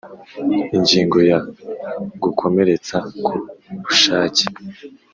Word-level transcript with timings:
Ingingo 0.77 1.17
ya 1.29 1.37
Gukomeretsa 2.23 2.97
ku 3.23 3.33
bushake 3.83 4.43